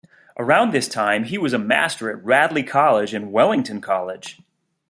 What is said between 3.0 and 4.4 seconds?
and Wellington College.